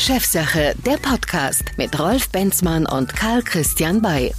[0.00, 4.32] Chefsache, der Podcast mit Rolf Benzmann und Karl Christian Bay.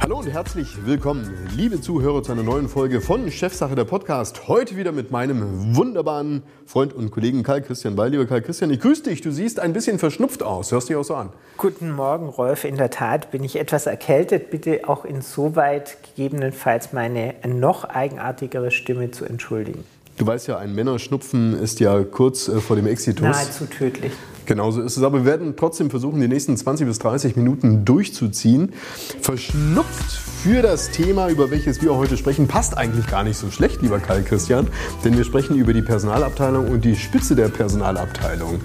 [0.00, 4.48] Hallo und herzlich willkommen, liebe Zuhörer, zu einer neuen Folge von Chefsache der Podcast.
[4.48, 8.10] Heute wieder mit meinem wunderbaren Freund und Kollegen Karl Christian Weil.
[8.10, 9.20] Lieber Karl Christian, ich grüße dich.
[9.20, 10.72] Du siehst ein bisschen verschnupft aus.
[10.72, 11.28] Hörst dich auch so an.
[11.58, 12.64] Guten Morgen, Rolf.
[12.64, 14.50] In der Tat bin ich etwas erkältet.
[14.50, 19.84] Bitte auch insoweit gegebenenfalls meine noch eigenartigere Stimme zu entschuldigen.
[20.16, 23.22] Du weißt ja, ein Männerschnupfen ist ja kurz äh, vor dem Exitus.
[23.22, 24.12] Nahezu tödlich.
[24.44, 25.02] Genauso ist es.
[25.02, 28.72] Aber wir werden trotzdem versuchen, die nächsten 20 bis 30 Minuten durchzuziehen.
[29.20, 30.10] Verschnupft
[30.42, 34.00] für das Thema, über welches wir heute sprechen, passt eigentlich gar nicht so schlecht, lieber
[34.00, 34.68] Karl Christian.
[35.04, 38.60] Denn wir sprechen über die Personalabteilung und die Spitze der Personalabteilung.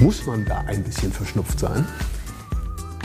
[0.00, 1.86] Muss man da ein bisschen verschnupft sein?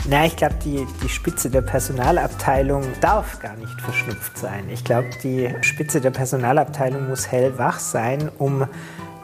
[0.08, 4.68] Na, ich glaube, die, die Spitze der Personalabteilung darf gar nicht verschnupft sein.
[4.70, 8.66] Ich glaube, die Spitze der Personalabteilung muss hellwach sein, um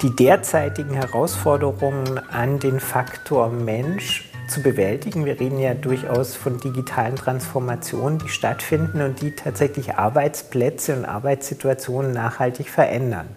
[0.02, 5.24] die derzeitigen Herausforderungen an den Faktor Mensch zu bewältigen.
[5.24, 12.12] Wir reden ja durchaus von digitalen Transformationen, die stattfinden und die tatsächlich Arbeitsplätze und Arbeitssituationen
[12.12, 13.28] nachhaltig verändern.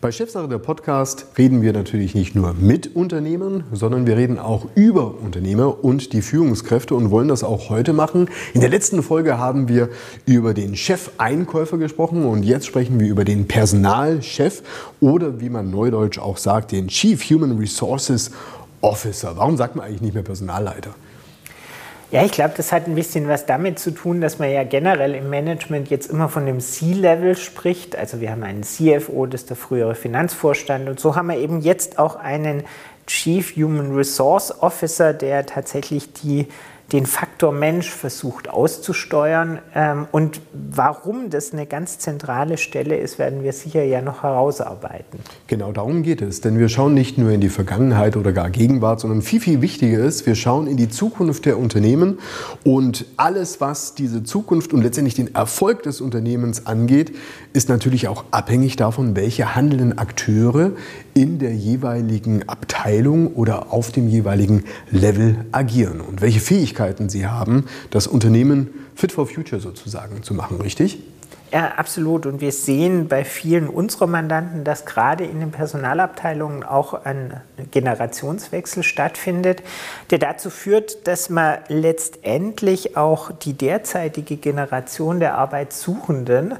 [0.00, 4.66] Bei Chefsache der Podcast reden wir natürlich nicht nur mit Unternehmern, sondern wir reden auch
[4.76, 8.30] über Unternehmer und die Führungskräfte und wollen das auch heute machen.
[8.54, 9.88] In der letzten Folge haben wir
[10.24, 14.62] über den Chef-Einkäufer gesprochen und jetzt sprechen wir über den Personalchef
[15.00, 18.30] oder wie man neudeutsch auch sagt, den Chief Human Resources
[18.80, 19.32] Officer.
[19.36, 20.94] Warum sagt man eigentlich nicht mehr Personalleiter?
[22.10, 25.14] Ja, ich glaube, das hat ein bisschen was damit zu tun, dass man ja generell
[25.14, 27.96] im Management jetzt immer von dem C-Level spricht.
[27.96, 30.88] Also wir haben einen CFO, das ist der frühere Finanzvorstand.
[30.88, 32.64] Und so haben wir eben jetzt auch einen
[33.06, 36.48] Chief Human Resource Officer, der tatsächlich die
[36.92, 39.58] den Faktor Mensch versucht auszusteuern.
[39.74, 45.20] Ähm, und warum das eine ganz zentrale Stelle ist, werden wir sicher ja noch herausarbeiten.
[45.48, 46.40] Genau darum geht es.
[46.40, 49.98] Denn wir schauen nicht nur in die Vergangenheit oder gar Gegenwart, sondern viel, viel wichtiger
[49.98, 52.18] ist, wir schauen in die Zukunft der Unternehmen.
[52.64, 57.14] Und alles, was diese Zukunft und letztendlich den Erfolg des Unternehmens angeht,
[57.52, 60.72] ist natürlich auch abhängig davon, welche handelnden Akteure
[61.18, 67.64] in der jeweiligen Abteilung oder auf dem jeweiligen Level agieren und welche Fähigkeiten sie haben,
[67.90, 71.02] das Unternehmen fit for future sozusagen zu machen, richtig?
[71.52, 72.26] Ja, absolut.
[72.26, 77.40] Und wir sehen bei vielen unserer Mandanten, dass gerade in den Personalabteilungen auch ein
[77.70, 79.62] Generationswechsel stattfindet,
[80.10, 86.54] der dazu führt, dass man letztendlich auch die derzeitige Generation der Arbeitssuchenden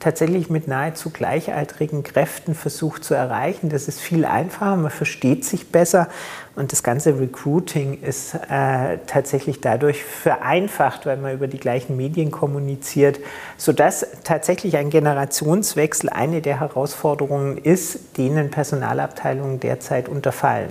[0.00, 3.68] tatsächlich mit nahezu gleichaltrigen Kräften versucht zu erreichen.
[3.68, 6.08] Das ist viel einfacher, man versteht sich besser
[6.54, 12.30] und das ganze Recruiting ist äh, tatsächlich dadurch vereinfacht, weil man über die gleichen Medien
[12.30, 13.18] kommuniziert,
[13.56, 20.70] sodass tatsächlich ein Generationswechsel eine der Herausforderungen ist, denen Personalabteilungen derzeit unterfallen.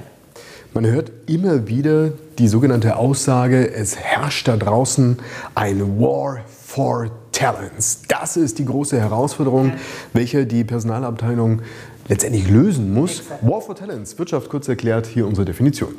[0.73, 5.17] Man hört immer wieder die sogenannte Aussage, es herrscht da draußen
[5.55, 8.01] ein War for Talents.
[8.07, 9.73] Das ist die große Herausforderung,
[10.11, 11.61] welche die Personalabteilung
[12.07, 13.21] letztendlich lösen muss.
[13.41, 15.93] War for Talents, Wirtschaft kurz erklärt, hier unsere Definition.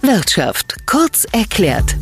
[0.00, 1.96] Wirtschaft kurz erklärt.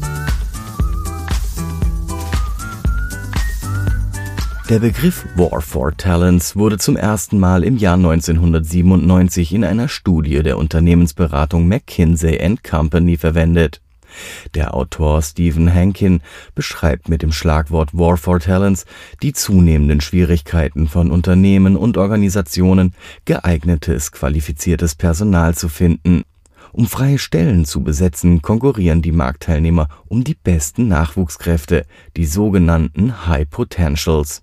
[4.69, 10.43] Der Begriff War for Talents wurde zum ersten Mal im Jahr 1997 in einer Studie
[10.43, 13.81] der Unternehmensberatung McKinsey Company verwendet.
[14.54, 16.21] Der Autor Stephen Hankin
[16.54, 18.84] beschreibt mit dem Schlagwort War for Talents
[19.22, 22.94] die zunehmenden Schwierigkeiten von Unternehmen und Organisationen,
[23.25, 26.25] geeignetes, qualifiziertes Personal zu finden.
[26.72, 33.49] Um freie Stellen zu besetzen, konkurrieren die Marktteilnehmer um die besten Nachwuchskräfte, die sogenannten High
[33.49, 34.43] Potentials.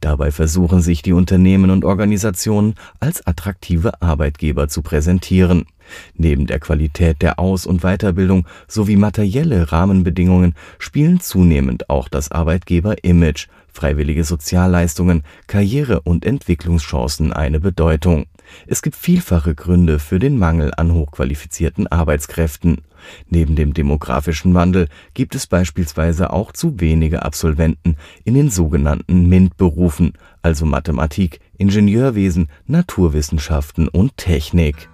[0.00, 5.66] Dabei versuchen sich die Unternehmen und Organisationen als attraktive Arbeitgeber zu präsentieren.
[6.14, 13.48] Neben der Qualität der Aus- und Weiterbildung sowie materielle Rahmenbedingungen spielen zunehmend auch das Arbeitgeber-Image,
[13.72, 18.26] freiwillige Sozialleistungen, Karriere- und Entwicklungschancen eine Bedeutung.
[18.66, 22.82] Es gibt vielfache Gründe für den Mangel an hochqualifizierten Arbeitskräften.
[23.28, 30.12] Neben dem demografischen Wandel gibt es beispielsweise auch zu wenige Absolventen in den sogenannten MINT-Berufen,
[30.42, 34.88] also Mathematik, Ingenieurwesen, Naturwissenschaften und Technik.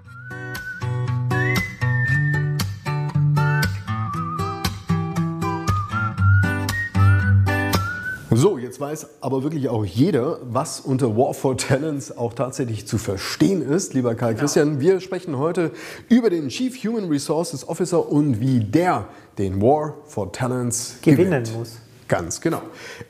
[8.77, 13.63] Jetzt weiß aber wirklich auch jeder, was unter War for Talents auch tatsächlich zu verstehen
[13.63, 13.95] ist.
[13.95, 14.41] Lieber Karl genau.
[14.41, 15.71] Christian, wir sprechen heute
[16.11, 19.07] über den Chief Human Resources Officer und wie der
[19.39, 21.57] den War for Talents gewinnen gewinnt.
[21.57, 21.79] muss.
[22.07, 22.61] Ganz genau.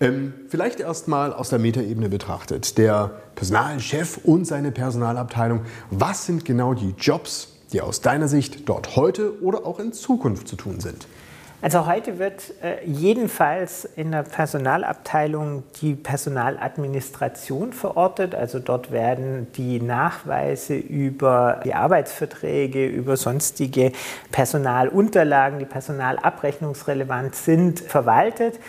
[0.00, 2.78] Ähm, vielleicht erst mal aus der Metaebene betrachtet.
[2.78, 5.62] Der Personalchef und seine Personalabteilung.
[5.90, 10.46] Was sind genau die Jobs, die aus deiner Sicht dort heute oder auch in Zukunft
[10.46, 11.08] zu tun sind?
[11.66, 18.36] Also heute wird äh, jedenfalls in der Personalabteilung die Personaladministration verortet.
[18.36, 23.90] Also dort werden die Nachweise über die Arbeitsverträge, über sonstige
[24.30, 28.60] Personalunterlagen, die personalabrechnungsrelevant sind, verwaltet.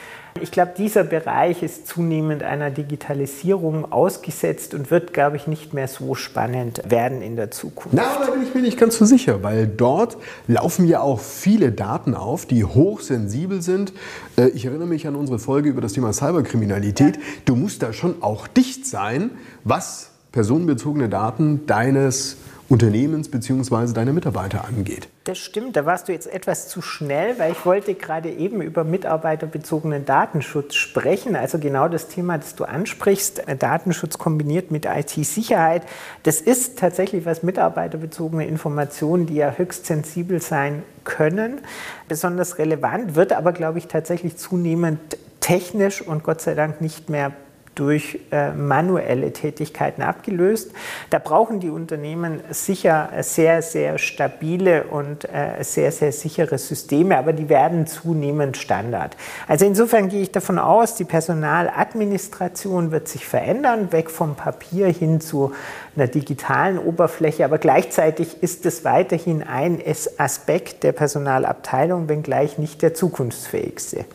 [0.42, 5.88] Ich glaube, dieser Bereich ist zunehmend einer Digitalisierung ausgesetzt und wird, glaube ich, nicht mehr
[5.88, 7.94] so spannend werden in der Zukunft.
[7.94, 10.18] Na, da bin ich mir nicht ganz so sicher, weil dort
[10.48, 13.94] laufen ja auch viele Daten auf, die hochsensibel sind.
[14.38, 17.18] Äh, ich erinnere mich an unsere Folge über das Thema Cyberkriminalität.
[17.18, 17.22] Ja.
[17.46, 19.32] Du musst da schon auch dicht sein,
[19.64, 22.38] was personenbezogene Daten deines
[22.70, 23.94] Unternehmens bzw.
[23.94, 25.08] deine Mitarbeiter angeht.
[25.24, 28.84] Das stimmt, da warst du jetzt etwas zu schnell, weil ich wollte gerade eben über
[28.84, 31.36] mitarbeiterbezogenen Datenschutz sprechen.
[31.36, 35.84] Also genau das Thema, das du ansprichst, Datenschutz kombiniert mit IT-Sicherheit.
[36.24, 41.62] Das ist tatsächlich was mitarbeiterbezogene Informationen, die ja höchst sensibel sein können,
[42.08, 47.32] besonders relevant, wird aber, glaube ich, tatsächlich zunehmend technisch und Gott sei Dank nicht mehr
[47.80, 50.72] durch äh, manuelle Tätigkeiten abgelöst.
[51.10, 57.34] Da brauchen die Unternehmen sicher sehr, sehr stabile und äh, sehr, sehr sichere Systeme, aber
[57.34, 59.16] die werden zunehmend Standard.
[59.48, 65.22] Also insofern gehe ich davon aus, die Personaladministration wird sich verändern, weg vom Papier hin
[65.22, 65.54] zu
[65.96, 69.82] einer digitalen Oberfläche, aber gleichzeitig ist es weiterhin ein
[70.18, 74.06] Aspekt der Personalabteilung, wenngleich nicht der zukunftsfähigste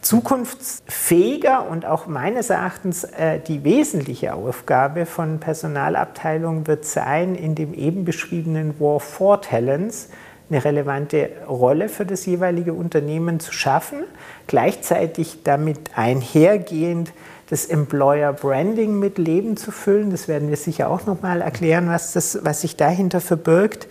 [0.00, 7.74] zukunftsfähiger und auch meines Erachtens äh, die wesentliche Aufgabe von Personalabteilungen wird sein, in dem
[7.74, 10.08] eben beschriebenen War for Talents
[10.50, 14.04] eine relevante Rolle für das jeweilige Unternehmen zu schaffen,
[14.46, 17.12] gleichzeitig damit einhergehend
[17.50, 20.10] das Employer Branding mit Leben zu füllen.
[20.10, 23.88] Das werden wir sicher auch noch mal erklären, was, das, was sich dahinter verbirgt.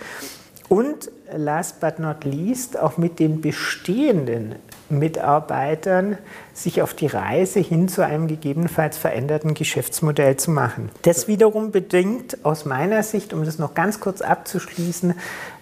[0.69, 4.55] Und last but not least auch mit den bestehenden
[4.89, 6.17] Mitarbeitern
[6.53, 10.89] sich auf die Reise hin zu einem gegebenenfalls veränderten Geschäftsmodell zu machen.
[11.03, 15.13] Das wiederum bedingt aus meiner Sicht, um das noch ganz kurz abzuschließen,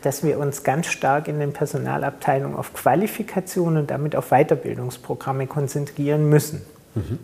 [0.01, 6.30] dass wir uns ganz stark in den Personalabteilungen auf Qualifikation und damit auf Weiterbildungsprogramme konzentrieren
[6.30, 6.62] müssen.
[6.95, 7.19] Mhm.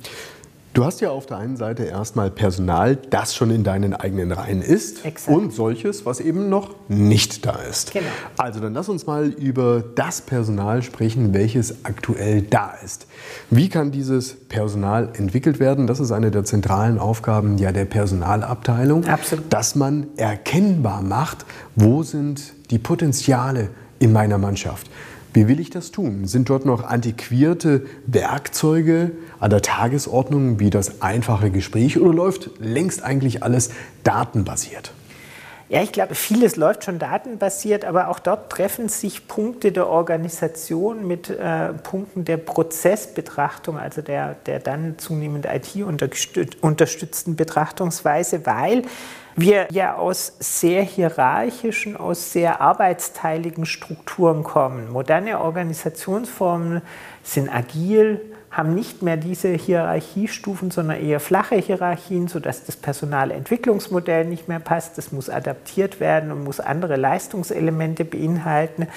[0.74, 4.62] Du hast ja auf der einen Seite erstmal Personal, das schon in deinen eigenen Reihen
[4.62, 5.36] ist Exakt.
[5.36, 7.92] und solches, was eben noch nicht da ist.
[7.92, 8.06] Genau.
[8.38, 13.08] Also dann lass uns mal über das Personal sprechen, welches aktuell da ist.
[13.50, 15.88] Wie kann dieses Personal entwickelt werden?
[15.88, 19.52] Das ist eine der zentralen Aufgaben ja der Personalabteilung, Absolut.
[19.52, 21.46] dass man erkennbar macht,
[21.76, 24.90] wo sind die Potenziale in meiner Mannschaft.
[25.34, 26.26] Wie will ich das tun?
[26.26, 33.02] Sind dort noch antiquierte Werkzeuge an der Tagesordnung wie das einfache Gespräch oder läuft längst
[33.02, 33.70] eigentlich alles
[34.04, 34.92] datenbasiert?
[35.70, 41.08] Ja, ich glaube, vieles läuft schon datenbasiert, aber auch dort treffen sich Punkte der Organisation
[41.08, 48.82] mit äh, Punkten der Prozessbetrachtung, also der, der dann zunehmend IT-unterstützten Betrachtungsweise, weil
[49.36, 54.92] wir ja aus sehr hierarchischen, aus sehr arbeitsteiligen Strukturen kommen.
[54.92, 56.82] Moderne Organisationsformen
[57.24, 58.20] sind agil,
[58.52, 64.98] haben nicht mehr diese Hierarchiestufen, sondern eher flache Hierarchien, sodass das Personalentwicklungsmodell nicht mehr passt.
[64.98, 68.88] Das muss adaptiert werden und muss andere Leistungselemente beinhalten.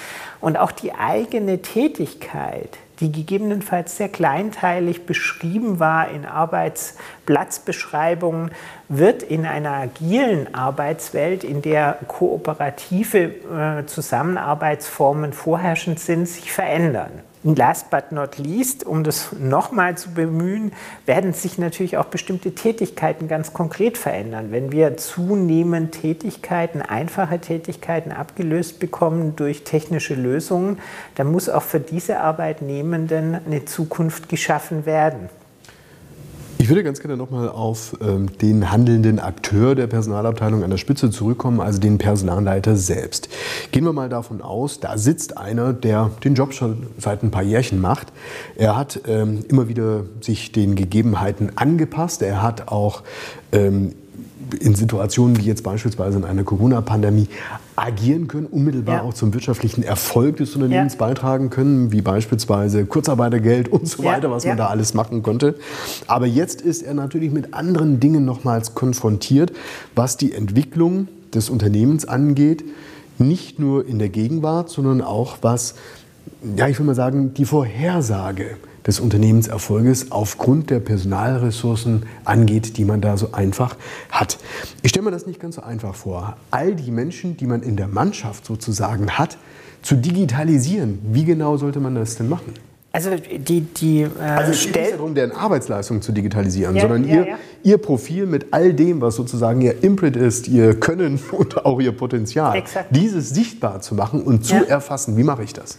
[0.41, 8.49] Und auch die eigene Tätigkeit die gegebenenfalls sehr kleinteilig beschrieben war in Arbeitsplatzbeschreibungen,
[8.87, 17.11] wird in einer agilen Arbeitswelt, in der kooperative äh, Zusammenarbeitsformen vorherrschend sind, sich verändern.
[17.45, 20.71] Und last but not least, um das nochmal zu bemühen,
[21.05, 24.47] werden sich natürlich auch bestimmte Tätigkeiten ganz konkret verändern.
[24.49, 30.79] Wenn wir zunehmend Tätigkeiten, einfache Tätigkeiten abgelöst bekommen durch technische Lösungen,
[31.13, 35.29] dann muss auch für diese Arbeitnehmenden eine Zukunft geschaffen werden.
[36.65, 41.11] Ich würde ganz gerne nochmal auf ähm, den handelnden Akteur der Personalabteilung an der Spitze
[41.11, 43.29] zurückkommen, also den Personalleiter selbst.
[43.71, 47.43] Gehen wir mal davon aus, da sitzt einer, der den Job schon seit ein paar
[47.43, 48.11] Jährchen macht.
[48.55, 52.23] Er hat ähm, immer wieder sich den Gegebenheiten angepasst.
[52.23, 53.03] Er hat auch
[53.51, 53.93] ähm,
[54.59, 57.27] in Situationen wie jetzt beispielsweise in einer Corona-Pandemie
[57.75, 59.01] agieren können, unmittelbar ja.
[59.01, 60.99] auch zum wirtschaftlichen Erfolg des Unternehmens ja.
[60.99, 65.55] beitragen können, wie beispielsweise Kurzarbeitergeld und so weiter, was man da alles machen konnte.
[66.07, 69.51] Aber jetzt ist er natürlich mit anderen Dingen nochmals konfrontiert,
[69.93, 72.63] was die Entwicklung des Unternehmens angeht,
[73.17, 75.75] nicht nur in der Gegenwart, sondern auch was
[76.55, 83.01] ja, ich will mal sagen, die Vorhersage des Unternehmenserfolges aufgrund der Personalressourcen angeht, die man
[83.01, 83.75] da so einfach
[84.11, 84.37] hat.
[84.83, 86.37] Ich stelle mir das nicht ganz so einfach vor.
[86.51, 89.37] All die Menschen, die man in der Mannschaft sozusagen hat,
[89.81, 90.99] zu digitalisieren.
[91.11, 92.53] Wie genau sollte man das denn machen?
[92.91, 97.03] Also die, die äh, also es geht nicht darum, deren Arbeitsleistung zu digitalisieren, ja, sondern
[97.03, 97.35] ja, ihr, ja.
[97.61, 101.91] ihr Profil mit all dem, was sozusagen ihr Imprint ist, ihr Können und auch ihr
[101.91, 102.95] Potenzial, Exakt.
[102.95, 105.17] dieses sichtbar zu machen und zu erfassen.
[105.17, 105.77] Wie mache ich das?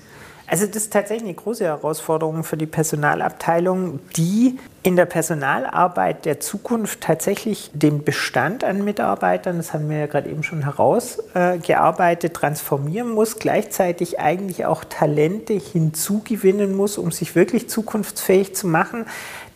[0.48, 6.38] Also das ist tatsächlich eine große Herausforderung für die Personalabteilung, die in der Personalarbeit der
[6.38, 13.10] Zukunft tatsächlich den Bestand an Mitarbeitern, das haben wir ja gerade eben schon herausgearbeitet, transformieren
[13.10, 19.06] muss, gleichzeitig eigentlich auch Talente hinzugewinnen muss, um sich wirklich zukunftsfähig zu machen.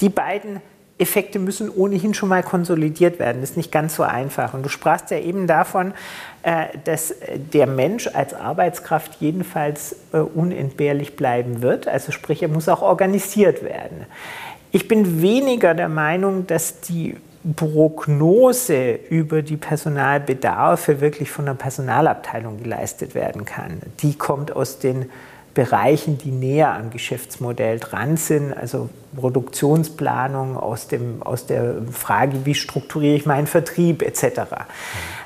[0.01, 0.61] Die beiden
[1.01, 3.41] Effekte müssen ohnehin schon mal konsolidiert werden.
[3.41, 4.55] Das ist nicht ganz so einfach.
[4.55, 5.95] Und du sprachst ja eben davon,
[6.43, 7.15] äh, dass
[7.53, 11.89] der Mensch als Arbeitskraft jedenfalls äh, unentbehrlich bleiben wird.
[11.89, 14.07] Also sprich, er muss auch organisiert werden.
[14.73, 17.17] Ich bin weniger der Meinung, dass die
[17.57, 23.81] Prognose über die Personalbedarfe wirklich von der Personalabteilung geleistet werden kann.
[24.01, 25.07] Die kommt aus den
[25.55, 32.55] Bereichen, die näher am Geschäftsmodell dran sind, also Produktionsplanung aus, dem, aus der Frage, wie
[32.55, 34.43] strukturiere ich meinen Vertrieb etc.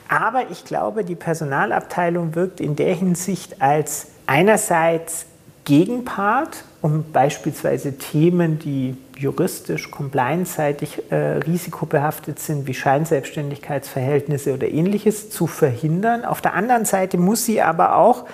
[0.09, 5.27] Aber ich glaube, die Personalabteilung wirkt in der Hinsicht als einerseits
[5.65, 15.47] Gegenpart, um beispielsweise Themen, die juristisch, compliance-seitig äh, risikobehaftet sind, wie Scheinselbstständigkeitsverhältnisse oder ähnliches, zu
[15.47, 16.25] verhindern.
[16.25, 18.25] Auf der anderen Seite muss sie aber auch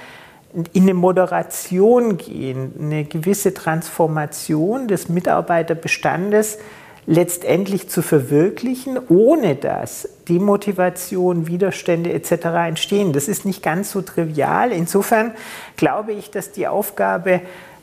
[0.72, 6.58] in eine Moderation gehen, eine gewisse Transformation des Mitarbeiterbestandes
[7.06, 12.46] letztendlich zu verwirklichen, ohne dass Demotivation, Widerstände etc.
[12.68, 13.12] entstehen.
[13.12, 14.70] Das ist nicht ganz so trivial.
[14.70, 15.32] Insofern
[15.76, 17.40] glaube ich, dass die Aufgabe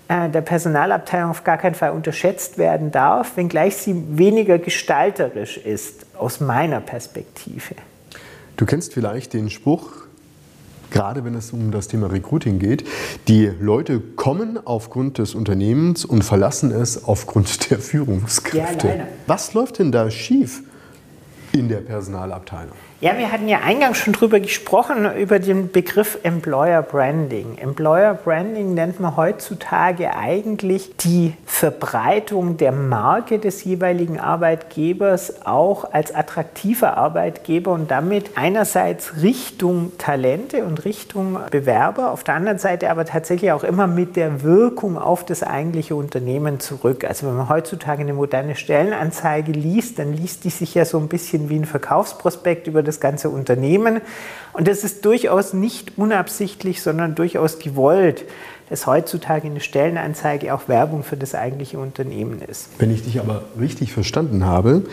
[0.08, 6.06] äh, der Personalabteilung auf gar keinen Fall unterschätzt werden darf, wenngleich sie weniger gestalterisch ist,
[6.18, 7.76] aus meiner Perspektive.
[8.56, 10.07] Du kennst vielleicht den Spruch,
[10.92, 12.86] gerade wenn es um das Thema Recruiting geht.
[13.28, 18.88] Die Leute kommen aufgrund des Unternehmens und verlassen es aufgrund der Führungskräfte.
[18.88, 20.64] Ja, Was läuft denn da schief
[21.52, 22.76] in der Personalabteilung?
[23.00, 27.60] Ja, wir hatten ja eingangs schon drüber gesprochen, über den Begriff Employer Branding.
[27.60, 36.14] Employer Branding nennt man heutzutage eigentlich die Verbreitung der Marke des jeweiligen Arbeitgebers auch als
[36.14, 43.06] attraktiver Arbeitgeber und damit einerseits Richtung Talente und Richtung Bewerber, auf der anderen Seite aber
[43.06, 47.04] tatsächlich auch immer mit der Wirkung auf das eigentliche Unternehmen zurück.
[47.04, 51.10] Also wenn man heutzutage eine moderne Stellenanzeige liest, dann liest die sich ja so ein
[51.10, 54.02] bisschen wie ein Verkaufsprospekt über das ganze Unternehmen.
[54.54, 58.26] Und das ist durchaus nicht unabsichtlich, sondern durchaus gewollt,
[58.70, 62.70] dass heutzutage eine Stellenanzeige auch Werbung für das eigentliche Unternehmen ist.
[62.80, 64.84] Wenn ich dich aber richtig verstanden habe,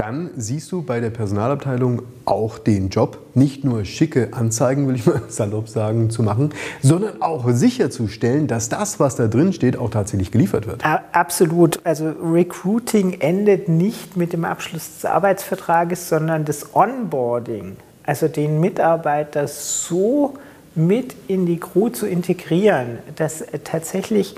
[0.00, 5.04] dann siehst du bei der Personalabteilung auch den Job, nicht nur schicke Anzeigen, will ich
[5.04, 9.90] mal salopp sagen, zu machen, sondern auch sicherzustellen, dass das, was da drin steht, auch
[9.90, 10.82] tatsächlich geliefert wird.
[11.12, 11.80] Absolut.
[11.84, 19.48] Also Recruiting endet nicht mit dem Abschluss des Arbeitsvertrages, sondern das Onboarding, also den Mitarbeiter
[19.48, 20.34] so
[20.74, 24.34] mit in die Crew zu integrieren, dass tatsächlich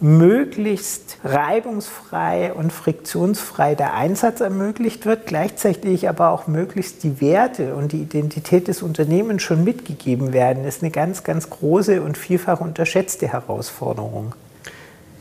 [0.00, 7.92] möglichst reibungsfrei und friktionsfrei der Einsatz ermöglicht wird, gleichzeitig aber auch möglichst die Werte und
[7.92, 13.28] die Identität des Unternehmens schon mitgegeben werden, ist eine ganz, ganz große und vielfach unterschätzte
[13.28, 14.34] Herausforderung.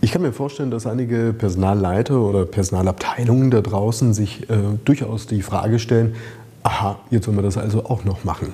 [0.01, 5.41] Ich kann mir vorstellen, dass einige Personalleiter oder Personalabteilungen da draußen sich äh, durchaus die
[5.41, 6.15] Frage stellen,
[6.63, 8.53] aha, jetzt wollen wir das also auch noch machen.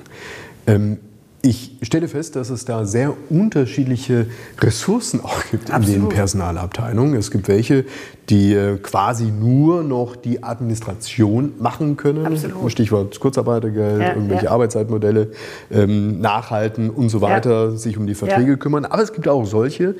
[0.66, 0.98] Ähm,
[1.44, 4.26] ich stelle fest, dass es da sehr unterschiedliche
[4.60, 5.88] Ressourcen auch gibt Absolut.
[5.88, 7.16] in den Personalabteilungen.
[7.16, 7.84] Es gibt welche,
[8.28, 12.24] die äh, quasi nur noch die Administration machen können.
[12.24, 12.70] Absolut.
[12.70, 14.50] Stichwort Kurzarbeitergeld, ja, irgendwelche ja.
[14.52, 15.32] Arbeitszeitmodelle
[15.72, 17.76] ähm, nachhalten und so weiter, ja.
[17.76, 18.84] sich um die Verträge kümmern.
[18.84, 19.96] Aber es gibt auch solche,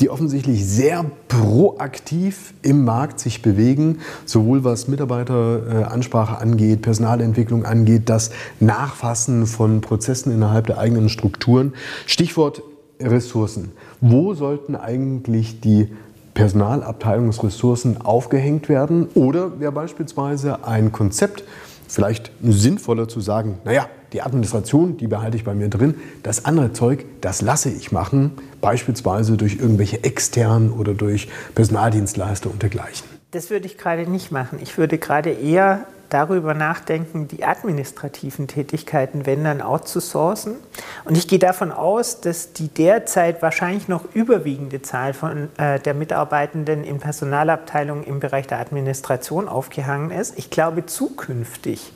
[0.00, 8.30] die offensichtlich sehr proaktiv im Markt sich bewegen, sowohl was Mitarbeiteransprache angeht, Personalentwicklung angeht, das
[8.60, 11.74] Nachfassen von Prozessen innerhalb der eigenen Strukturen.
[12.06, 12.62] Stichwort
[13.00, 13.72] Ressourcen.
[14.00, 15.88] Wo sollten eigentlich die
[16.34, 19.08] Personalabteilungsressourcen aufgehängt werden?
[19.14, 21.44] Oder wäre beispielsweise ein Konzept
[21.88, 26.72] vielleicht sinnvoller zu sagen, naja, die Administration, die behalte ich bei mir drin, das andere
[26.72, 33.06] Zeug, das lasse ich machen, beispielsweise durch irgendwelche externen oder durch Personaldienstleister und dergleichen.
[33.30, 34.58] Das würde ich gerade nicht machen.
[34.62, 40.56] Ich würde gerade eher darüber nachdenken, die administrativen Tätigkeiten, wenn dann outzusourcen.
[41.04, 45.94] Und ich gehe davon aus, dass die derzeit wahrscheinlich noch überwiegende Zahl von, äh, der
[45.94, 50.38] Mitarbeitenden in Personalabteilungen im Bereich der Administration aufgehangen ist.
[50.38, 51.92] Ich glaube, zukünftig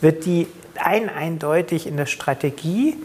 [0.00, 2.96] wird die ein eindeutig in der Strategie,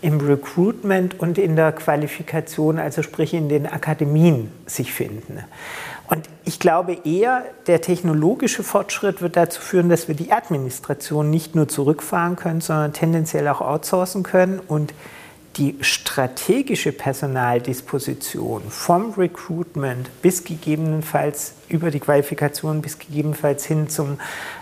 [0.00, 5.42] im Recruitment und in der Qualifikation, also sprich in den Akademien, sich finden.
[6.08, 11.54] Und ich glaube eher, der technologische Fortschritt wird dazu führen, dass wir die Administration nicht
[11.54, 14.94] nur zurückfahren können, sondern tendenziell auch outsourcen können und
[15.58, 24.18] die strategische Personaldisposition vom Recruitment bis gegebenenfalls über die Qualifikation bis gegebenenfalls hin zum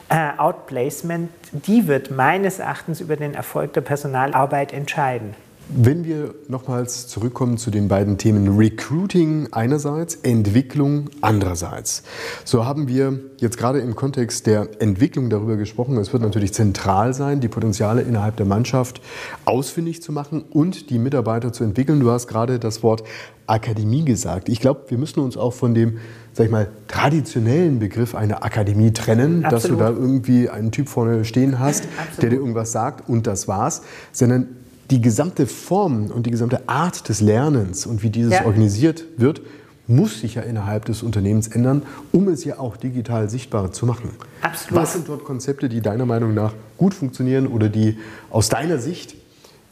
[0.09, 5.35] äh, Outplacement, die wird meines Erachtens über den Erfolg der Personalarbeit entscheiden.
[5.69, 12.05] Wenn wir nochmals zurückkommen zu den beiden Themen Recruiting einerseits, Entwicklung andererseits.
[12.45, 15.97] So haben wir jetzt gerade im Kontext der Entwicklung darüber gesprochen.
[15.97, 19.01] Es wird natürlich zentral sein, die Potenziale innerhalb der Mannschaft
[19.45, 21.99] ausfindig zu machen und die Mitarbeiter zu entwickeln.
[21.99, 23.03] Du hast gerade das Wort
[23.49, 24.49] Akademie gesagt.
[24.49, 25.99] Ich glaube, wir müssen uns auch von dem,
[26.33, 29.53] sag ich mal, traditionellen Begriff einer Akademie trennen, Absolut.
[29.53, 32.23] dass du da irgendwie einen Typ vorne stehen hast, Absolut.
[32.23, 33.83] der dir irgendwas sagt und das war's,
[34.13, 34.47] sondern
[34.91, 38.45] die gesamte Form und die gesamte Art des Lernens und wie dieses ja.
[38.45, 39.41] organisiert wird,
[39.89, 44.11] muss sich ja innerhalb des Unternehmens ändern, um es ja auch digital sichtbar zu machen.
[44.43, 44.83] Absolut.
[44.83, 47.99] Was sind dort Konzepte, die deiner Meinung nach gut funktionieren oder die
[48.31, 49.15] aus deiner Sicht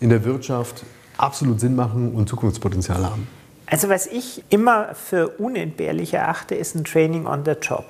[0.01, 0.85] in der Wirtschaft
[1.17, 3.27] absolut Sinn machen und Zukunftspotenzial haben?
[3.67, 7.87] Also was ich immer für unentbehrlich erachte, ist ein Training on the Job.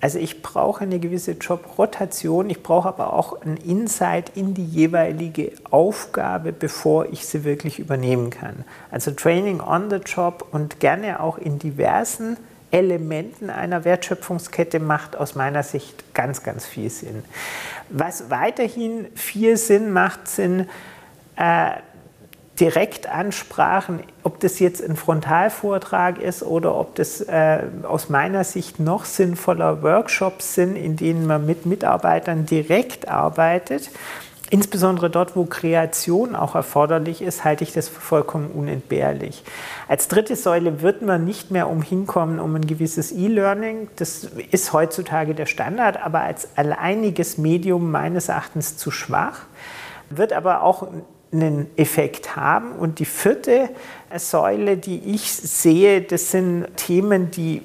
[0.00, 5.52] Also ich brauche eine gewisse Jobrotation, ich brauche aber auch ein Insight in die jeweilige
[5.70, 8.64] Aufgabe, bevor ich sie wirklich übernehmen kann.
[8.90, 12.36] Also Training on the Job und gerne auch in diversen
[12.70, 17.24] Elementen einer Wertschöpfungskette macht aus meiner Sicht ganz, ganz viel Sinn.
[17.88, 20.68] Was weiterhin viel Sinn macht, sind
[21.36, 21.70] äh,
[22.60, 29.04] Direktansprachen, ob das jetzt ein Frontalvortrag ist oder ob das äh, aus meiner Sicht noch
[29.04, 33.90] sinnvoller Workshops sind, in denen man mit Mitarbeitern direkt arbeitet.
[34.50, 39.44] Insbesondere dort, wo Kreation auch erforderlich ist, halte ich das für vollkommen unentbehrlich.
[39.88, 43.88] Als dritte Säule wird man nicht mehr umhinkommen um ein gewisses E-Learning.
[43.96, 49.40] Das ist heutzutage der Standard, aber als alleiniges Medium meines Erachtens zu schwach.
[50.08, 50.88] Wird aber auch
[51.32, 52.72] einen Effekt haben.
[52.72, 53.68] Und die vierte
[54.16, 57.62] Säule, die ich sehe, das sind Themen, die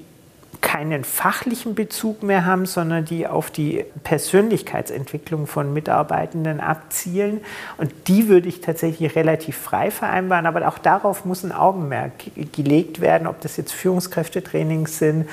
[0.62, 7.42] keinen fachlichen Bezug mehr haben, sondern die auf die Persönlichkeitsentwicklung von Mitarbeitenden abzielen.
[7.78, 10.46] Und die würde ich tatsächlich relativ frei vereinbaren.
[10.46, 12.14] Aber auch darauf muss ein Augenmerk
[12.54, 15.28] gelegt werden, ob das jetzt Führungskräftetrainings sind,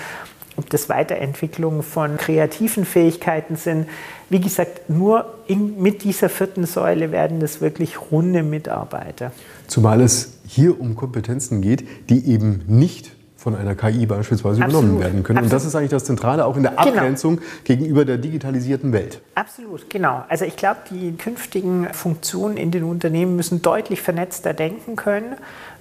[0.56, 3.86] ob das Weiterentwicklung von kreativen Fähigkeiten sind.
[4.28, 9.32] Wie gesagt, nur in, mit dieser vierten Säule werden das wirklich runde Mitarbeiter.
[9.66, 14.82] Zumal es hier um Kompetenzen geht, die eben nicht von einer KI beispielsweise Absolut.
[14.82, 15.38] übernommen werden können.
[15.38, 15.52] Absolut.
[15.52, 16.82] Und das ist eigentlich das Zentrale auch in der genau.
[16.82, 17.48] Abgrenzung genau.
[17.64, 19.22] gegenüber der digitalisierten Welt.
[19.34, 20.24] Absolut, genau.
[20.28, 25.36] Also ich glaube, die künftigen Funktionen in den Unternehmen müssen deutlich vernetzter denken können,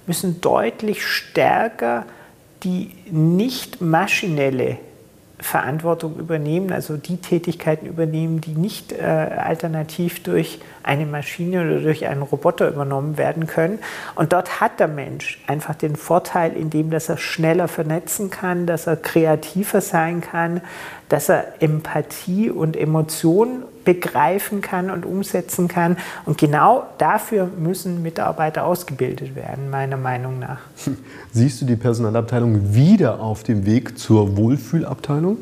[0.06, 2.06] müssen deutlich stärker
[2.62, 4.78] die nicht maschinelle
[5.42, 12.06] Verantwortung übernehmen, also die Tätigkeiten übernehmen, die nicht äh, alternativ durch eine Maschine oder durch
[12.06, 13.78] einen Roboter übernommen werden können.
[14.14, 18.86] Und dort hat der Mensch einfach den Vorteil, indem dass er schneller vernetzen kann, dass
[18.86, 20.60] er kreativer sein kann,
[21.08, 25.96] dass er Empathie und Emotionen begreifen kann und umsetzen kann.
[26.26, 30.60] Und genau dafür müssen Mitarbeiter ausgebildet werden, meiner Meinung nach.
[31.32, 35.38] Siehst du die Personalabteilung wieder auf dem Weg zur Wohlfühlabteilung?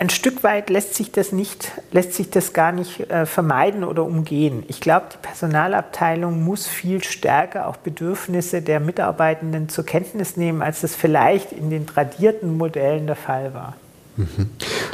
[0.00, 4.02] Ein Stück weit lässt sich das, nicht, lässt sich das gar nicht äh, vermeiden oder
[4.02, 4.62] umgehen.
[4.68, 10.80] Ich glaube, die Personalabteilung muss viel stärker auch Bedürfnisse der Mitarbeitenden zur Kenntnis nehmen, als
[10.80, 13.76] das vielleicht in den tradierten Modellen der Fall war.
[14.16, 14.48] Mhm.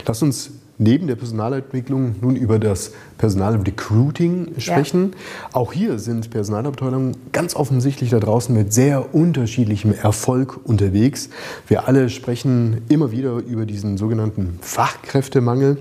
[0.05, 5.12] Lass uns neben der Personalentwicklung nun über das Personalrecruiting sprechen.
[5.12, 5.48] Ja.
[5.52, 11.30] Auch hier sind Personalabteilungen ganz offensichtlich da draußen mit sehr unterschiedlichem Erfolg unterwegs.
[11.66, 15.78] Wir alle sprechen immer wieder über diesen sogenannten Fachkräftemangel,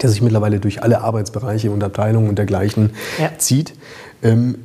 [0.00, 3.30] der sich mittlerweile durch alle Arbeitsbereiche und Abteilungen und dergleichen ja.
[3.38, 3.74] zieht.
[4.22, 4.56] Ähm,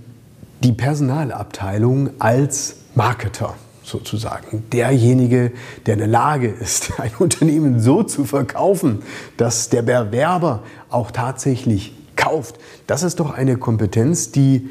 [0.64, 3.56] die Personalabteilung als Marketer
[3.90, 4.64] sozusagen.
[4.72, 5.52] Derjenige,
[5.86, 9.02] der in der Lage ist, ein Unternehmen so zu verkaufen,
[9.38, 12.60] dass der Bewerber auch tatsächlich kauft.
[12.88, 14.70] Das ist doch eine Kompetenz, die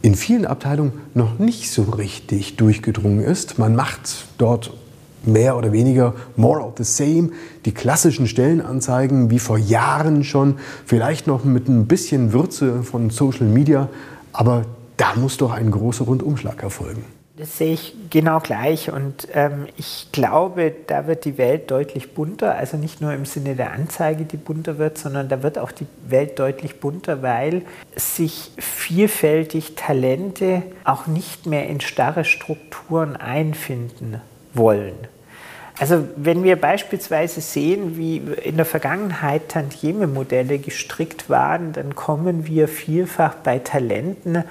[0.00, 3.58] in vielen Abteilungen noch nicht so richtig durchgedrungen ist.
[3.58, 4.72] Man macht dort
[5.24, 7.30] mehr oder weniger more of the same,
[7.64, 13.46] die klassischen Stellenanzeigen wie vor Jahren schon, vielleicht noch mit ein bisschen Würze von Social
[13.46, 13.88] Media,
[14.32, 14.64] aber
[14.96, 17.04] da muss doch ein großer Rundumschlag erfolgen.
[17.38, 22.56] Das sehe ich genau gleich und ähm, ich glaube, da wird die Welt deutlich bunter,
[22.56, 25.86] also nicht nur im Sinne der Anzeige, die bunter wird, sondern da wird auch die
[26.08, 27.62] Welt deutlich bunter, weil
[27.94, 34.20] sich vielfältig Talente auch nicht mehr in starre Strukturen einfinden
[34.52, 34.96] wollen.
[35.78, 42.66] Also wenn wir beispielsweise sehen, wie in der Vergangenheit Tantieme-Modelle gestrickt waren, dann kommen wir
[42.66, 44.42] vielfach bei Talenten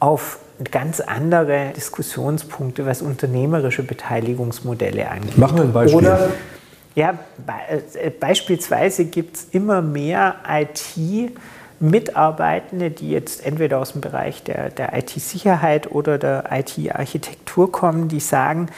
[0.00, 0.38] auf
[0.70, 5.38] ganz andere Diskussionspunkte, was unternehmerische Beteiligungsmodelle angeht.
[5.38, 5.98] Machen wir ein Beispiel.
[5.98, 6.30] Oder,
[6.94, 7.52] ja, be
[7.98, 11.32] äh, beispielsweise gibt es immer mehr IT-
[11.82, 18.20] Mitarbeitende, die jetzt entweder aus dem Bereich der, der IT-Sicherheit oder der IT-Architektur kommen, die
[18.20, 18.68] sagen,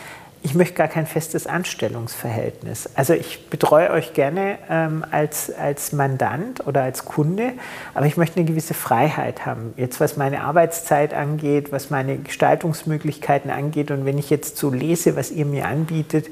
[0.45, 2.91] ich möchte gar kein festes Anstellungsverhältnis.
[2.95, 7.55] Also ich betreue euch gerne ähm, als, als Mandant oder als Kunde,
[7.95, 9.73] aber ich möchte eine gewisse Freiheit haben.
[9.79, 15.17] Jetzt was meine Arbeitszeit angeht, was meine Gestaltungsmöglichkeiten angeht und wenn ich jetzt so lese,
[15.17, 16.29] was ihr mir anbietet,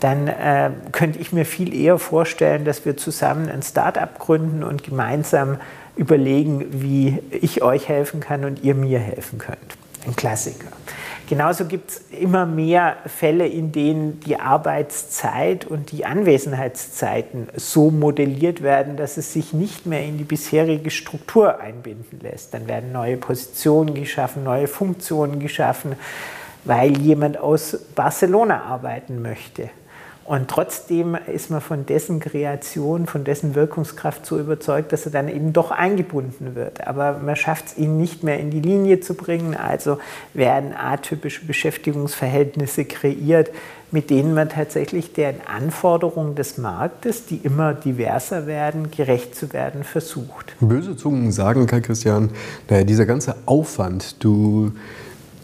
[0.00, 4.82] dann äh, könnte ich mir viel eher vorstellen, dass wir zusammen ein Start-up gründen und
[4.82, 5.58] gemeinsam
[5.94, 9.76] überlegen, wie ich euch helfen kann und ihr mir helfen könnt.
[10.04, 10.66] Ein Klassiker.
[11.28, 18.62] Genauso gibt es immer mehr Fälle, in denen die Arbeitszeit und die Anwesenheitszeiten so modelliert
[18.62, 22.52] werden, dass es sich nicht mehr in die bisherige Struktur einbinden lässt.
[22.54, 25.96] Dann werden neue Positionen geschaffen, neue Funktionen geschaffen,
[26.64, 29.70] weil jemand aus Barcelona arbeiten möchte.
[30.24, 35.28] Und trotzdem ist man von dessen Kreation, von dessen Wirkungskraft so überzeugt, dass er dann
[35.28, 36.86] eben doch eingebunden wird.
[36.86, 39.56] Aber man schafft es, ihn nicht mehr in die Linie zu bringen.
[39.56, 39.98] Also
[40.32, 43.50] werden atypische Beschäftigungsverhältnisse kreiert,
[43.90, 49.84] mit denen man tatsächlich den Anforderungen des Marktes, die immer diverser werden, gerecht zu werden
[49.84, 50.54] versucht.
[50.60, 52.30] Böse Zungen sagen, Kai Christian,
[52.70, 54.72] naja, dieser ganze Aufwand, du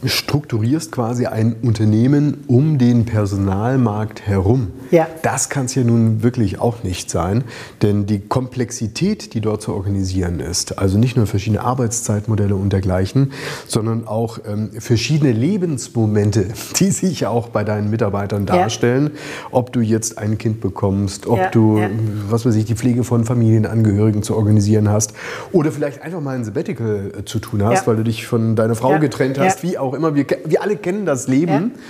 [0.05, 4.69] strukturierst quasi ein Unternehmen um den Personalmarkt herum.
[4.91, 5.07] Ja.
[5.23, 7.45] Das kann es ja nun wirklich auch nicht sein,
[7.83, 13.33] denn die Komplexität, die dort zu organisieren ist, also nicht nur verschiedene Arbeitszeitmodelle und dergleichen,
[13.67, 16.47] sondern auch ähm, verschiedene Lebensmomente,
[16.79, 19.49] die sich auch bei deinen Mitarbeitern darstellen, ja.
[19.51, 21.81] ob du jetzt ein Kind bekommst, ob ja, du,
[22.29, 25.13] was weiß ich, die Pflege von Familienangehörigen zu organisieren hast
[25.53, 28.75] oder vielleicht einfach mal ein Sabbatical äh, zu tun hast, weil du dich von deiner
[28.75, 31.73] Frau getrennt hast, wie auch auch immer, wir, wir alle kennen das Leben.
[31.75, 31.81] Ja.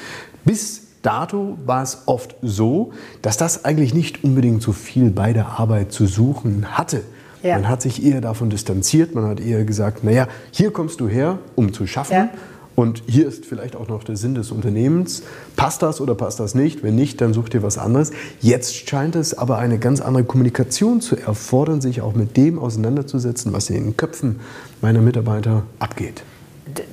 [0.44, 5.58] Bis dato war es oft so, dass das eigentlich nicht unbedingt so viel bei der
[5.58, 7.02] Arbeit zu suchen hatte.
[7.42, 7.54] Ja.
[7.54, 11.38] Man hat sich eher davon distanziert, man hat eher gesagt, naja, hier kommst du her,
[11.54, 12.14] um zu schaffen.
[12.14, 12.30] Ja.
[12.74, 15.24] Und hier ist vielleicht auch noch der Sinn des Unternehmens.
[15.56, 16.84] Passt das oder passt das nicht?
[16.84, 18.12] Wenn nicht, dann such dir was anderes.
[18.40, 23.52] Jetzt scheint es aber eine ganz andere Kommunikation zu erfordern, sich auch mit dem auseinanderzusetzen,
[23.52, 24.38] was in den Köpfen
[24.80, 26.22] meiner Mitarbeiter abgeht.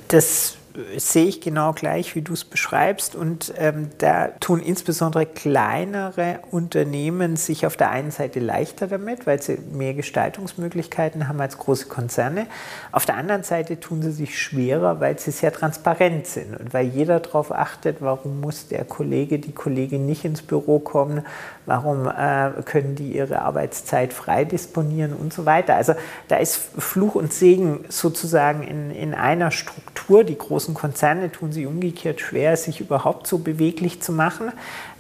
[0.08, 0.56] Das
[0.98, 3.16] sehe ich genau gleich, wie du es beschreibst.
[3.16, 9.42] Und ähm, da tun insbesondere kleinere Unternehmen sich auf der einen Seite leichter damit, weil
[9.42, 12.48] sie mehr Gestaltungsmöglichkeiten haben als große Konzerne.
[12.92, 16.88] Auf der anderen Seite tun sie sich schwerer, weil sie sehr transparent sind und weil
[16.88, 21.26] jeder darauf achtet, warum muss der Kollege, die Kollegin nicht ins Büro kommen,
[21.66, 25.76] warum äh, können die ihre Arbeitszeit frei disponieren und so weiter.
[25.76, 25.94] Also
[26.28, 30.24] da ist Fluch und Segen sozusagen in, in einer Struktur.
[30.24, 30.36] Die
[30.66, 34.52] großen Konzerne tun sich umgekehrt schwer, sich überhaupt so beweglich zu machen,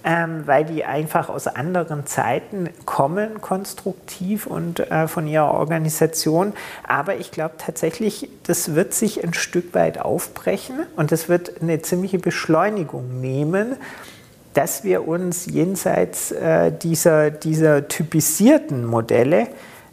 [0.03, 6.53] ähm, weil die einfach aus anderen Zeiten kommen, konstruktiv und äh, von ihrer Organisation.
[6.87, 11.81] Aber ich glaube tatsächlich, das wird sich ein Stück weit aufbrechen und das wird eine
[11.81, 13.75] ziemliche Beschleunigung nehmen
[14.53, 19.49] dass wir uns jenseits äh, dieser, dieser typisierten Modelle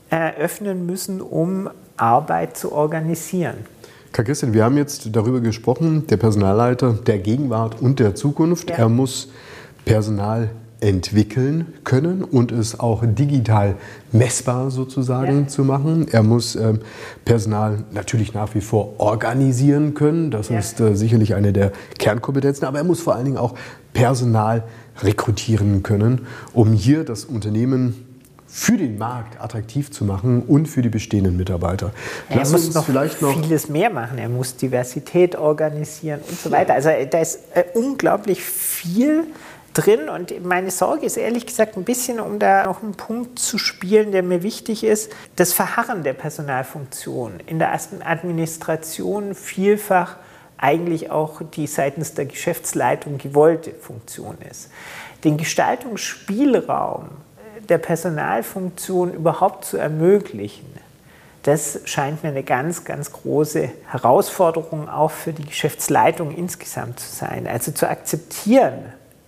[0.08, 3.66] äh, öffnen müssen, um Arbeit zu organisieren.
[4.14, 8.68] Herr Christian, wir haben jetzt darüber gesprochen, der Personalleiter der Gegenwart und der Zukunft.
[8.68, 8.76] Ja.
[8.76, 9.30] Er muss
[9.86, 13.76] Personal entwickeln können und es auch digital
[14.10, 15.46] messbar sozusagen ja.
[15.46, 16.08] zu machen.
[16.10, 16.74] Er muss äh,
[17.24, 20.30] Personal natürlich nach wie vor organisieren können.
[20.30, 20.58] Das ja.
[20.58, 22.66] ist äh, sicherlich eine der Kernkompetenzen.
[22.66, 23.54] Aber er muss vor allen Dingen auch
[23.94, 24.64] Personal
[25.02, 28.11] rekrutieren können, um hier das Unternehmen
[28.54, 31.90] für den Markt attraktiv zu machen und für die bestehenden Mitarbeiter.
[32.28, 34.18] Er Lass muss noch vielleicht noch vieles mehr machen.
[34.18, 36.74] Er muss Diversität organisieren und so weiter.
[36.74, 39.24] Also da ist äh, unglaublich viel
[39.72, 43.56] drin und meine Sorge ist ehrlich gesagt ein bisschen, um da noch einen Punkt zu
[43.56, 50.16] spielen, der mir wichtig ist, das Verharren der Personalfunktion in der ersten Administration vielfach
[50.58, 54.68] eigentlich auch die seitens der Geschäftsleitung gewollte Funktion ist.
[55.24, 57.08] den Gestaltungsspielraum
[57.68, 60.66] der Personalfunktion überhaupt zu ermöglichen,
[61.42, 67.48] das scheint mir eine ganz, ganz große Herausforderung auch für die Geschäftsleitung insgesamt zu sein.
[67.48, 68.74] Also zu akzeptieren,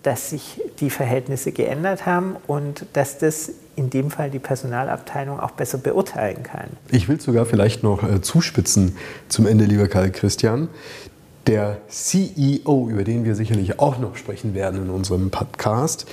[0.04, 5.52] dass sich die Verhältnisse geändert haben und dass das in dem Fall die Personalabteilung auch
[5.52, 6.68] besser beurteilen kann.
[6.90, 8.96] Ich will sogar vielleicht noch äh, zuspitzen
[9.28, 10.68] zum Ende, lieber Karl Christian.
[11.46, 16.06] Der CEO, über den wir sicherlich auch noch sprechen werden in unserem Podcast,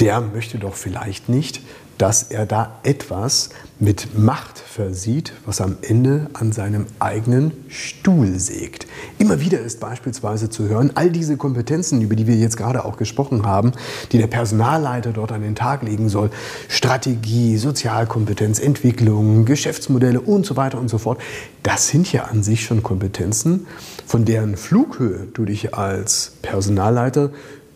[0.00, 1.60] der möchte doch vielleicht nicht,
[1.98, 8.86] dass er da etwas mit Macht versieht, was am Ende an seinem eigenen Stuhl sägt.
[9.18, 12.96] Immer wieder ist beispielsweise zu hören, all diese Kompetenzen, über die wir jetzt gerade auch
[12.96, 13.72] gesprochen haben,
[14.12, 16.30] die der Personalleiter dort an den Tag legen soll,
[16.68, 21.20] Strategie, Sozialkompetenz, Entwicklung, Geschäftsmodelle und so weiter und so fort,
[21.62, 23.66] das sind ja an sich schon Kompetenzen,
[24.06, 27.30] von deren Flughöhe du dich als Personalleiter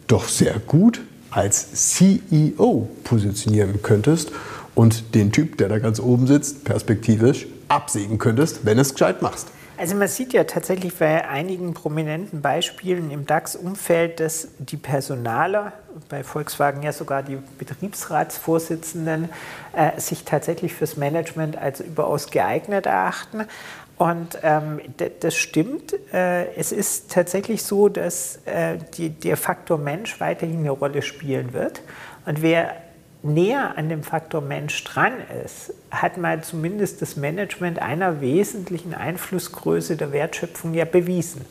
[0.06, 4.32] doch sehr gut als CEO positionieren könntest
[4.74, 9.48] und den Typ, der da ganz oben sitzt, perspektivisch absägen könntest, wenn es gescheit machst.
[9.80, 15.72] Also man sieht ja tatsächlich bei einigen prominenten Beispielen im DAX-Umfeld, dass die Personaler,
[16.10, 19.30] bei Volkswagen ja sogar die Betriebsratsvorsitzenden,
[19.72, 23.46] äh, sich tatsächlich fürs Management als überaus geeignet erachten.
[23.96, 24.82] Und ähm,
[25.20, 25.94] das stimmt.
[26.12, 31.54] Äh, es ist tatsächlich so, dass äh, die, der Faktor Mensch weiterhin eine Rolle spielen
[31.54, 31.80] wird.
[32.26, 32.76] Und wer
[33.22, 35.12] näher an dem Faktor Mensch dran
[35.44, 41.42] ist, hat mal zumindest das Management einer wesentlichen Einflussgröße der Wertschöpfung ja bewiesen.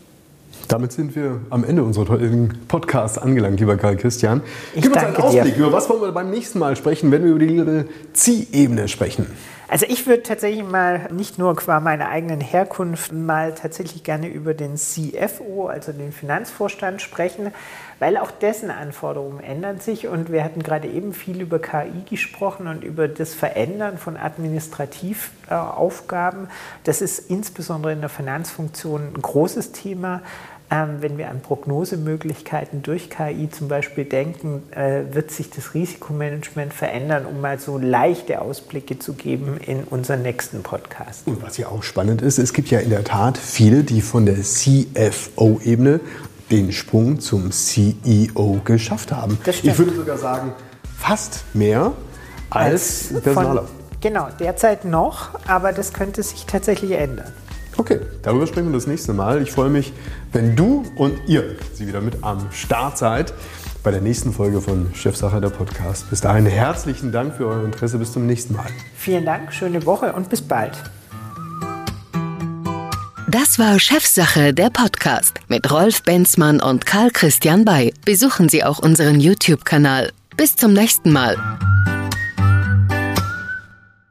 [0.68, 4.42] Damit sind wir am Ende unseres heutigen Podcasts angelangt, lieber Karl Christian.
[4.76, 5.66] Ich Gib uns einen Ausblick, dir.
[5.66, 9.28] über was wollen wir beim nächsten Mal sprechen, wenn wir über die Zielebene sprechen?
[9.72, 14.56] Also ich würde tatsächlich mal nicht nur qua meiner eigenen Herkunft mal tatsächlich gerne über
[14.56, 17.54] den CFO, also den Finanzvorstand sprechen,
[18.00, 22.66] weil auch dessen Anforderungen ändern sich und wir hatten gerade eben viel über KI gesprochen
[22.66, 26.48] und über das Verändern von Administrativaufgaben.
[26.84, 30.24] Das ist insbesondere in der Finanzfunktion ein großes Thema.
[30.72, 36.74] Ähm, wenn wir an Prognosemöglichkeiten durch KI zum Beispiel denken, äh, wird sich das Risikomanagement
[36.74, 41.26] verändern, um mal so leichte Ausblicke zu geben in unseren nächsten Podcast.
[41.26, 44.28] Und was ja auch spannend ist, es gibt ja in der Tat viele, die von
[44.28, 46.02] der CFO-Ebene
[46.52, 49.40] den Sprung zum CEO geschafft haben.
[49.48, 50.54] Ich würde sogar sagen,
[50.98, 51.94] fast mehr
[52.52, 53.68] als, als Personaler.
[54.02, 57.34] Genau, derzeit noch, aber das könnte sich tatsächlich ändern.
[57.80, 59.42] Okay, darüber sprechen wir das nächste Mal.
[59.42, 59.94] Ich freue mich,
[60.34, 63.34] wenn du und ihr sie wieder mit am Start seid
[63.84, 66.10] bei der nächsten Folge von Chefsache der Podcast.
[66.10, 67.98] Bis dahin herzlichen Dank für euer Interesse.
[67.98, 68.66] Bis zum nächsten Mal.
[68.98, 70.78] Vielen Dank, schöne Woche und bis bald.
[73.30, 77.94] Das war Chefsache der Podcast mit Rolf Benzmann und Karl Christian Bay.
[78.04, 80.12] Besuchen Sie auch unseren YouTube-Kanal.
[80.36, 81.38] Bis zum nächsten Mal.